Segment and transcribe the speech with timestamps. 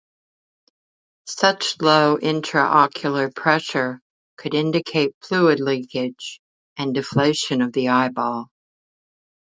[1.27, 4.01] Such low intraocular pressure
[4.35, 6.41] could indicate fluid leakage
[6.75, 8.47] and deflation of the eyeball.